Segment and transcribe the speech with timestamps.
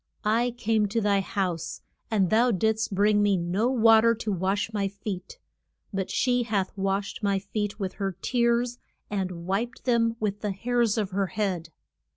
[0.25, 4.73] I came to thy house, and thou didst bring me no wa ter to wash
[4.73, 5.37] my feet,
[5.93, 8.79] but she hath washed my feet with her tears
[9.11, 11.69] and wiped them with the hairs of her head.